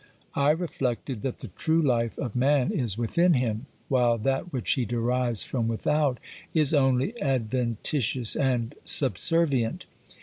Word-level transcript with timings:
I 0.33 0.49
reflected 0.49 1.21
that 1.21 1.37
the 1.41 1.49
true 1.49 1.79
life 1.79 2.17
of 2.17 2.35
man 2.35 2.71
is 2.71 2.97
within 2.97 3.33
him, 3.35 3.67
while 3.87 4.17
that 4.17 4.51
which 4.51 4.71
he 4.73 4.83
derives 4.83 5.43
from 5.43 5.67
without 5.67 6.19
is 6.55 6.73
only 6.73 7.13
adventitious 7.21 8.35
and 8.35 8.73
subservient. 8.83 9.85